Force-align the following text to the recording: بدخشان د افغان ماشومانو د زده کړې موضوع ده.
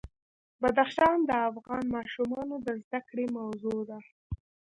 بدخشان 0.61 1.17
د 1.29 1.31
افغان 1.49 1.83
ماشومانو 1.95 2.55
د 2.65 2.67
زده 2.83 2.99
کړې 3.09 3.25
موضوع 3.37 3.79
ده. 3.89 3.99